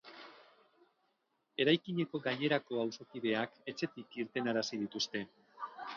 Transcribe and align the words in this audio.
Eraikineko 1.65 2.21
gainerako 2.27 2.81
auzokideak 2.85 3.55
etxetik 3.73 4.19
irtenarazi 4.25 4.85
dituzte. 4.87 5.23